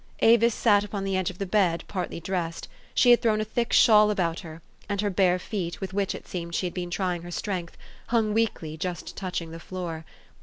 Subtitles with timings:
[0.21, 3.71] Avis sat upon the edge of the bed, partly dressed: she had thrown a thick
[3.71, 7.21] shawl about her, and her bare feet, with which, it seemed, she had been trying
[7.21, 7.77] her strength,
[8.07, 10.03] hung weakly, just touching the floor.